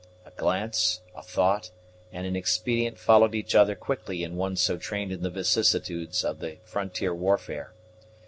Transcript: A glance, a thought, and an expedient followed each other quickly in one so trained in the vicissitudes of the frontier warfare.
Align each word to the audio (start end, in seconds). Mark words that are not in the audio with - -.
A 0.25 0.31
glance, 0.31 1.01
a 1.15 1.21
thought, 1.21 1.69
and 2.11 2.25
an 2.25 2.35
expedient 2.35 2.97
followed 2.97 3.35
each 3.35 3.53
other 3.53 3.75
quickly 3.75 4.23
in 4.23 4.35
one 4.35 4.55
so 4.55 4.75
trained 4.77 5.11
in 5.11 5.21
the 5.21 5.29
vicissitudes 5.29 6.23
of 6.23 6.39
the 6.39 6.57
frontier 6.63 7.13
warfare. 7.13 7.71